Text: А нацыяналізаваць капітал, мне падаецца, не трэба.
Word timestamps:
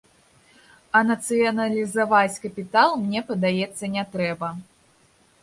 А 0.99 1.01
нацыяналізаваць 1.09 2.39
капітал, 2.47 2.89
мне 3.03 3.19
падаецца, 3.29 3.93
не 3.99 4.03
трэба. 4.17 4.53